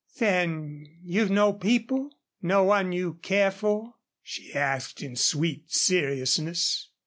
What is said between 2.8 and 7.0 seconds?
you care for?" she asked, in sweet seriousness.